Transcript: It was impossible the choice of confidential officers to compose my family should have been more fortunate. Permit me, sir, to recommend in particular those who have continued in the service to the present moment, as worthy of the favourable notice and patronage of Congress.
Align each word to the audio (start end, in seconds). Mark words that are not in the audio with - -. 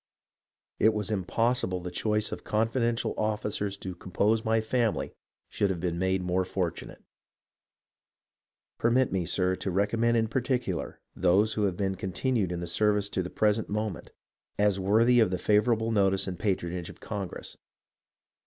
It 0.79 0.95
was 0.95 1.11
impossible 1.11 1.79
the 1.79 1.91
choice 1.91 2.31
of 2.31 2.43
confidential 2.43 3.13
officers 3.19 3.77
to 3.77 3.93
compose 3.93 4.43
my 4.43 4.59
family 4.59 5.13
should 5.47 5.69
have 5.69 5.79
been 5.79 5.99
more 6.23 6.43
fortunate. 6.43 7.03
Permit 8.79 9.11
me, 9.11 9.27
sir, 9.27 9.55
to 9.57 9.69
recommend 9.69 10.17
in 10.17 10.27
particular 10.27 10.99
those 11.15 11.53
who 11.53 11.65
have 11.65 11.77
continued 11.77 12.51
in 12.51 12.61
the 12.61 12.65
service 12.65 13.09
to 13.09 13.21
the 13.21 13.29
present 13.29 13.69
moment, 13.69 14.09
as 14.57 14.79
worthy 14.79 15.19
of 15.19 15.29
the 15.29 15.37
favourable 15.37 15.91
notice 15.91 16.27
and 16.27 16.39
patronage 16.39 16.89
of 16.89 16.99
Congress. 16.99 17.57